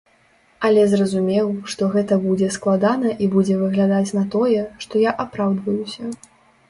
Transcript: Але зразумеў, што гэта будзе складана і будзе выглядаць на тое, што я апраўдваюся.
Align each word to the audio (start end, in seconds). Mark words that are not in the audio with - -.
Але 0.67 0.83
зразумеў, 0.93 1.51
што 1.73 1.89
гэта 1.95 2.17
будзе 2.25 2.49
складана 2.55 3.13
і 3.25 3.29
будзе 3.35 3.59
выглядаць 3.63 4.15
на 4.19 4.23
тое, 4.37 4.67
што 4.85 4.93
я 5.09 5.17
апраўдваюся. 5.27 6.03